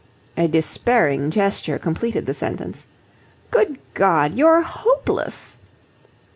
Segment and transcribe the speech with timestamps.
[0.35, 2.87] A despairing gesture completed the sentence.
[3.51, 5.59] "Good God, you're hopeless!"